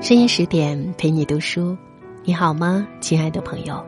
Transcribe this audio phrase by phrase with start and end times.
[0.00, 1.76] 深夜十点陪你读书，
[2.22, 3.84] 你好吗，亲爱的朋友？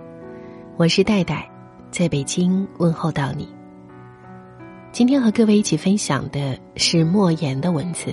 [0.77, 1.49] 我是戴戴，
[1.93, 3.49] 在北京问候到你。
[4.91, 8.13] 今天和各位一起分享的是莫言的文字：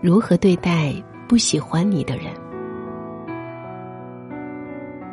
[0.00, 0.92] 如何对待
[1.28, 2.32] 不喜欢你的人？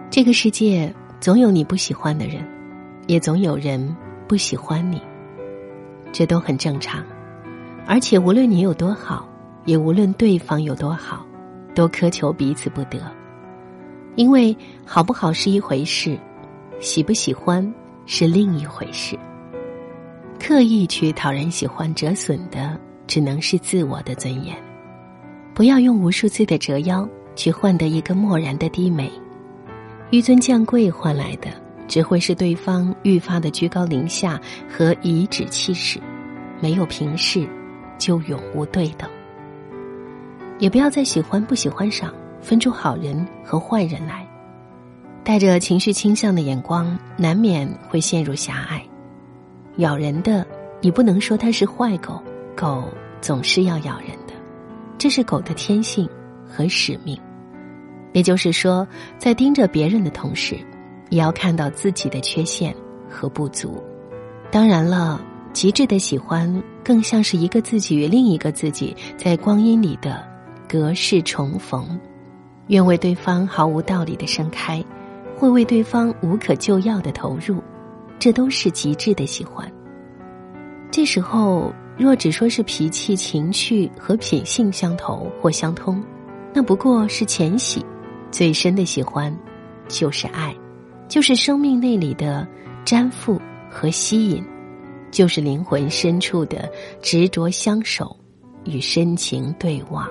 [0.10, 2.44] 这个世界总有你不喜欢的人，
[3.06, 3.96] 也总有人
[4.28, 5.00] 不喜欢你，
[6.12, 7.06] 这都很正常。
[7.86, 9.30] 而且无论你有多好，
[9.66, 11.24] 也无论对方有多好，
[11.74, 13.00] 都苛求彼此不得。
[14.16, 16.18] 因为好不好是一回事，
[16.80, 17.74] 喜不喜欢
[18.06, 19.18] 是另一回事。
[20.40, 24.56] 刻意去讨人喜欢，折损的只能是自我的尊严。
[25.54, 29.12] 不要用无数次的折腰去换得一个漠然的低眉。
[30.12, 31.50] 纡尊降贵换来的，
[31.88, 36.00] 只会是对方愈发的居高临下和颐指气使。
[36.62, 37.48] 没有平视，
[37.98, 39.10] 就永无对等。
[40.60, 44.26] 也不要在喜欢不喜欢上分出好人和坏人来。
[45.24, 48.84] 带着情绪倾向的眼光，难免会陷入狭隘。
[49.78, 50.46] 咬人的，
[50.82, 52.22] 你不能说它是坏狗，
[52.56, 52.84] 狗
[53.22, 54.34] 总是要咬人的，
[54.98, 56.10] 这是狗的天性
[56.48, 57.20] 和使命。
[58.12, 60.58] 也就是说，在盯着别人的同时，
[61.10, 62.76] 也要看到自己的缺陷
[63.08, 63.82] 和不足。
[64.50, 65.22] 当然了，
[65.54, 66.52] 极致的喜欢
[66.84, 70.28] 更像是一个自己与另一个自己在光阴里的
[70.70, 72.00] 隔世重逢，
[72.68, 74.86] 愿为对方毫无道理的盛开，
[75.36, 77.58] 会为对方无可救药的投入，
[78.20, 79.68] 这都是极致的喜欢。
[80.92, 86.04] 这时候，若只说是脾气、情趣和品性相投或相通，
[86.54, 87.84] 那不过是浅喜。
[88.30, 89.36] 最深的喜欢，
[89.88, 90.56] 就是爱，
[91.08, 92.48] 就是生命内里的
[92.86, 94.46] 粘附和吸引，
[95.10, 98.16] 就是灵魂深处的执着相守
[98.66, 100.08] 与深情对望。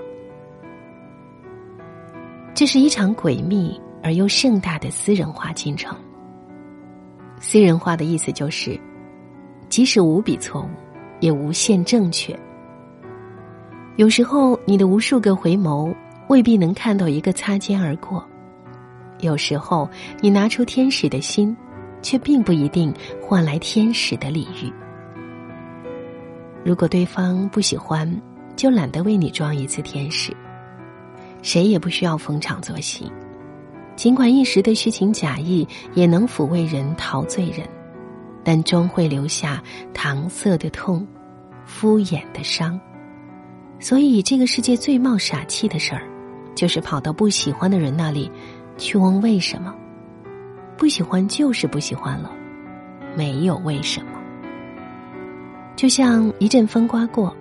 [2.59, 5.97] 这是一场诡秘而又盛大的私人化进程。
[7.39, 8.77] 私人化的意思就是，
[9.69, 10.69] 即使无比错误，
[11.21, 12.37] 也无限正确。
[13.94, 15.94] 有时候，你的无数个回眸。
[16.27, 18.27] 未必能看到一个擦肩而过，
[19.21, 19.88] 有时候
[20.21, 21.56] 你拿出天使的心，
[22.03, 24.72] 却并不一定换来天使的礼遇。
[26.65, 28.21] 如果对方不喜欢，
[28.56, 30.37] 就懒得为你装一次天使。
[31.43, 33.10] 谁也不需要逢场作戏，
[33.97, 37.69] 尽管一时的虚情假意也能抚慰人、陶醉人，
[38.44, 39.62] 但终会留下
[39.94, 41.06] 搪塞的痛、
[41.65, 42.81] 敷衍的伤。
[43.81, 46.03] 所以，这个世界最冒傻气的事儿。
[46.54, 48.28] 就是跑到不喜欢的人那里，
[48.76, 49.72] 去问为什么？
[50.76, 52.32] 不喜欢就是不喜欢了，
[53.15, 54.06] 没有为什么。
[55.76, 57.32] 就像一阵风刮过，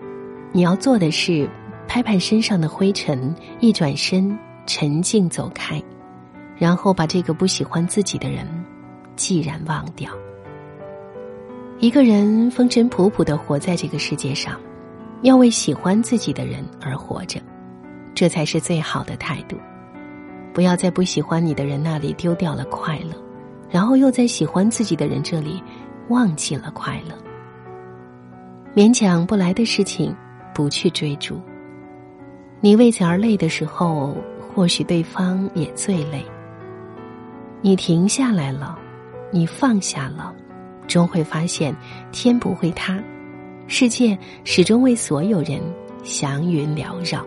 [0.52, 1.50] 你要做的是
[1.88, 5.82] 拍拍身上的灰尘，一转身沉静走开，
[6.58, 8.46] 然后把这个不喜欢自己的人
[9.16, 10.12] 既然忘掉。
[11.80, 14.60] 一个人风尘仆仆的活在这个世界上，
[15.22, 17.40] 要为喜欢自己的人而活着。
[18.14, 19.56] 这才是最好的态度，
[20.54, 23.16] 不要在不喜欢你的人那里丢掉了快乐，
[23.70, 25.62] 然后又在喜欢自己的人这里
[26.10, 27.16] 忘记了快乐。
[28.76, 30.16] 勉强不来的事情，
[30.54, 31.40] 不去追逐。
[32.60, 34.16] 你为此而累的时候，
[34.54, 36.26] 或许对方也最累。
[37.62, 38.78] 你停下来了，
[39.32, 40.34] 你放下了，
[40.88, 41.76] 终会发现
[42.12, 42.98] 天不会塌，
[43.68, 45.62] 世界始终为所有人
[46.04, 47.26] 祥云缭绕。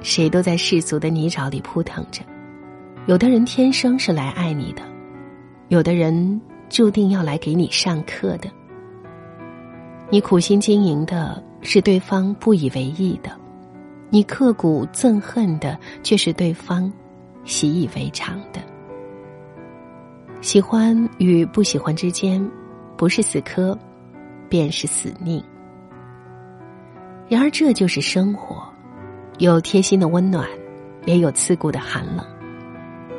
[0.00, 2.22] 谁都在世俗的泥沼里扑腾着，
[3.06, 4.82] 有的人天生是来爱你的，
[5.68, 8.50] 有的人注定要来给你上课的。
[10.10, 13.30] 你苦心经营的是对方不以为意的，
[14.08, 16.90] 你刻骨憎恨的却是对方
[17.44, 18.60] 习以为常的。
[20.40, 22.42] 喜欢与不喜欢之间，
[22.96, 23.78] 不是死磕，
[24.48, 25.44] 便是死命。
[27.28, 28.66] 然而，这就是生活。
[29.38, 30.48] 有贴心的温暖，
[31.04, 32.24] 也有刺骨的寒冷，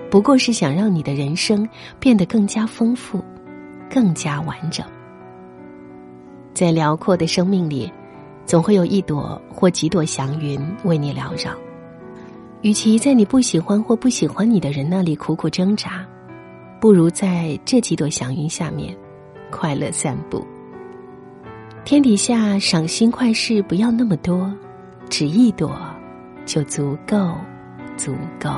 [0.10, 1.70] 不过是想让你的人生
[2.00, 3.24] 变得更加丰富，
[3.90, 4.84] 更加完整。
[6.60, 7.90] 在辽阔的生命里，
[8.46, 11.54] 总会有一朵或几朵祥云为你缭绕。
[12.64, 16.06] 与其在你不喜欢或不喜欢你的人那里苦苦挣扎，
[16.82, 18.94] 不如在这几朵祥云下面
[19.50, 20.46] 快乐散步。
[21.86, 24.54] 天底下赏心快事不要那么多，
[25.10, 25.74] 只一朵。
[26.46, 27.36] 就足够，
[27.96, 28.50] 足够。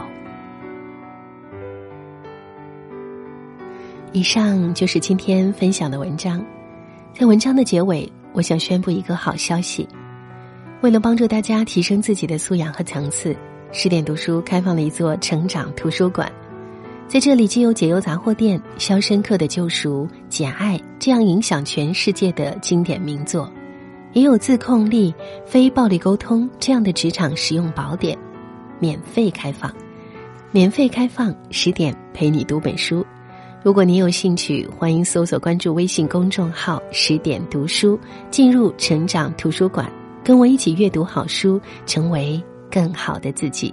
[4.11, 6.43] 以上就是今天分享的文章。
[7.13, 9.87] 在文章的结尾，我想宣布一个好消息：
[10.81, 13.35] 为了帮助大家提升自己的素养和层次，
[13.71, 16.31] 十点读书开放了一座成长图书馆。
[17.07, 23.51] 在这里，既有解忧杂货店、《肖申克的救赎》、《简爱》这样影响全世界的经典名作，
[24.13, 25.13] 也有自控力、
[25.45, 28.17] 非暴力沟通这样的职场实用宝典，
[28.79, 29.71] 免费开放。
[30.51, 33.05] 免费开放，十点陪你读本书。
[33.63, 37.99] 如果您有兴趣，欢迎搜索关注微信公众号“十点读书”，
[38.31, 39.87] 进入成长图书馆，
[40.23, 42.41] 跟我一起阅读好书，成为
[42.71, 43.71] 更好的自己。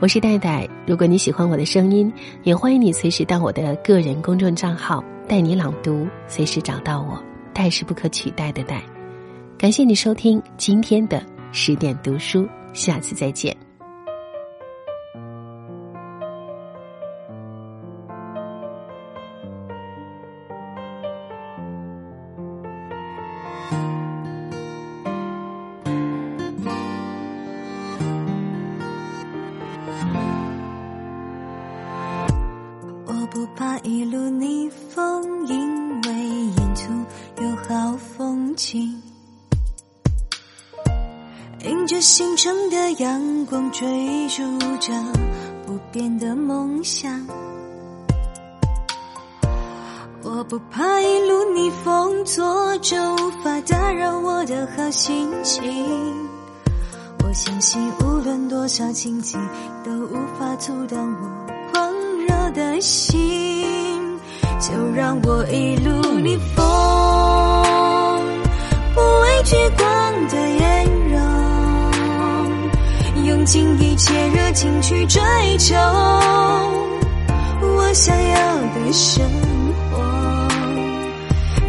[0.00, 2.12] 我是戴戴，如果你喜欢我的声音，
[2.42, 7.16] 也欢迎你随时到我的个人公众账号“带你朗读”，随时找到我。
[7.52, 8.82] 戴是不可取代的戴。
[9.56, 13.56] 感谢你收听今天的十点读书，下次再见。
[33.06, 39.00] 我不怕一路逆风，因为沿途有好风景。
[41.60, 44.42] 迎着星辰的阳光，追逐
[44.78, 44.92] 着
[45.66, 47.26] 不变的梦想。
[50.36, 55.62] 我不怕一路逆风，坐着无法打扰我的好心情。
[57.24, 59.38] 我相信无论多少荆棘，
[59.84, 61.28] 都无法阻挡我
[61.72, 61.92] 狂
[62.26, 62.34] 热。
[62.50, 64.18] 的心，
[64.58, 66.64] 就让我一路逆风，
[68.92, 71.18] 不畏惧光的炎热，
[73.24, 75.20] 用尽一切热情去追
[75.58, 75.74] 求
[77.76, 79.53] 我想要的生活。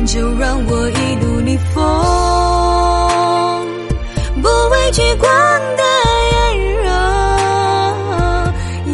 [0.06, 1.84] 就让我一路逆风，
[4.42, 5.30] 不畏惧光
[5.76, 5.84] 的
[6.32, 6.34] 炎
[6.84, 6.90] 热。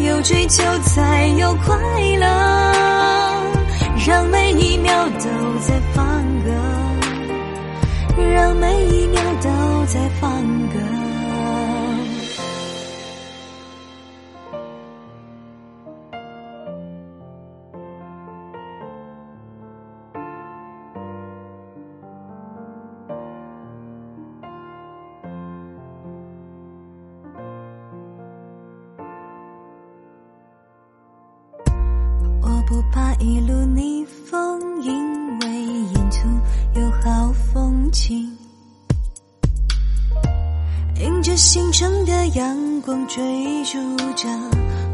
[0.08, 0.22] 有。
[0.22, 1.76] 追求才有快
[2.16, 2.24] 乐，
[4.06, 5.28] 让每一秒都
[5.60, 6.04] 在放
[6.44, 6.50] 歌，
[8.32, 9.50] 让每一秒都
[9.86, 10.30] 在放
[10.68, 10.78] 歌。
[32.72, 38.34] 不怕一路逆风，因为沿途有好风景。
[40.98, 43.78] 迎着星辰的阳光，追逐
[44.16, 44.26] 着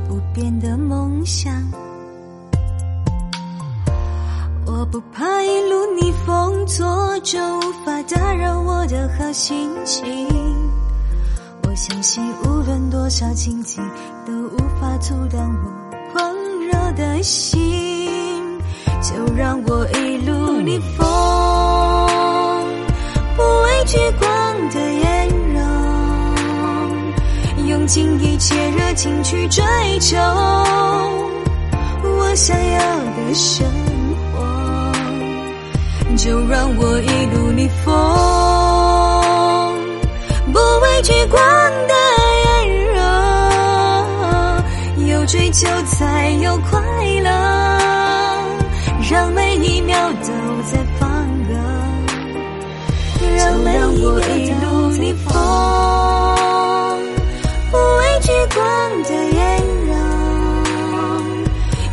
[0.08, 1.54] 不变的梦想。
[4.66, 10.04] 我不怕一路逆风，挫折无法打扰我的好心情。
[11.62, 13.80] 我相信无论多少荆棘，
[14.26, 15.87] 都无法阻挡我
[16.70, 18.58] 热的心。
[19.00, 21.06] 就让我一路逆风，
[23.36, 25.60] 不畏聚光的炎热，
[27.68, 29.64] 用尽一切热情去追
[30.00, 30.16] 求
[32.02, 33.64] 我想要的生
[34.32, 34.92] 活。
[36.16, 37.94] 就让我一路逆风，
[40.52, 41.40] 不畏聚光
[41.86, 41.94] 的
[45.38, 46.80] 追求才有快
[47.22, 47.30] 乐。
[49.08, 50.26] 让每一秒都
[50.64, 51.08] 在放
[51.46, 51.54] 歌，
[53.36, 55.32] 让我一路逆风，
[57.70, 58.58] 不畏聚光
[59.04, 59.38] 的炎
[59.86, 59.94] 热，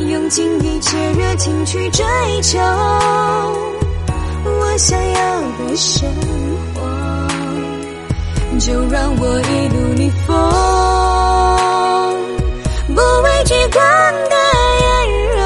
[0.10, 2.04] 用尽一切热情去追
[2.42, 2.58] 求
[4.44, 6.10] 我想要的生
[6.74, 6.82] 活。
[8.58, 10.34] 就让我一路逆风，
[13.46, 14.36] 去看的
[14.82, 14.86] 炎
[15.38, 15.40] 热，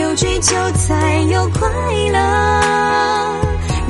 [0.00, 1.68] 有追求才有快
[2.10, 2.18] 乐，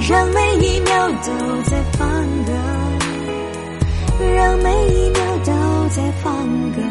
[0.08, 1.30] 让每一秒都
[1.70, 2.08] 在放
[2.44, 2.52] 歌，
[4.34, 5.52] 让每一秒都
[5.90, 6.32] 在放
[6.72, 6.81] 歌。